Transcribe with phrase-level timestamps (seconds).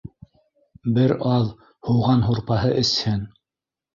[0.95, 1.51] Бер аҙ
[1.89, 3.21] һуған һурпаһы эсһен.